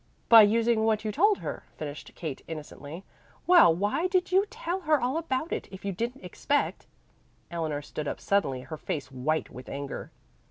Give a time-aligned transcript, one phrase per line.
[0.29, 3.03] "By using what you told her," finished Kate innocently.
[3.45, 6.87] "Well, why did you tell her all about it, if you didn't expect"
[7.51, 10.09] Eleanor stood up suddenly, her face white with anger.